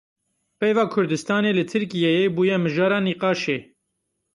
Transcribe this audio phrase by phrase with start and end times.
[0.59, 3.57] Peyva Kurdistanê li Tirkiyeyê bûye mijara nîqaşê.